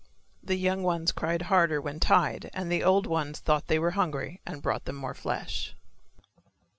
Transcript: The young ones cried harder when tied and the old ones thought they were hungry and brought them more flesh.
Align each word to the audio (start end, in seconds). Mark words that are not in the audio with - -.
The 0.41 0.55
young 0.55 0.81
ones 0.81 1.11
cried 1.11 1.43
harder 1.43 1.79
when 1.79 1.99
tied 1.99 2.49
and 2.55 2.71
the 2.71 2.83
old 2.83 3.05
ones 3.05 3.39
thought 3.39 3.67
they 3.67 3.77
were 3.77 3.91
hungry 3.91 4.41
and 4.47 4.59
brought 4.59 4.85
them 4.85 4.95
more 4.95 5.13
flesh. 5.13 5.75